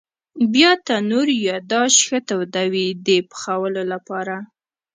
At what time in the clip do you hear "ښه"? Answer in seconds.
2.07-2.19